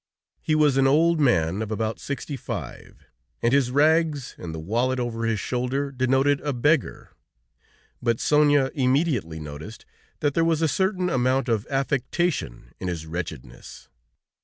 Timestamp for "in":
12.79-12.87